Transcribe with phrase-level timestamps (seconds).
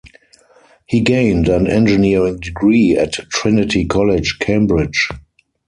[0.87, 5.11] He gained an engineering degree at Trinity College, Cambridge.